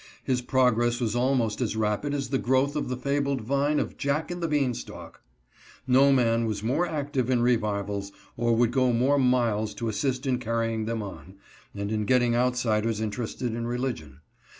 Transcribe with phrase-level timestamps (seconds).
[0.23, 4.31] His progress was almost as rapid as the growth of the fabled vine of Jack
[4.31, 5.21] and the Bean Stalk.
[5.85, 10.39] No man was more active in revivals, or would go more miles to assist in
[10.39, 11.35] carrying them on,
[11.75, 14.21] and in getting outsiders interested in religion.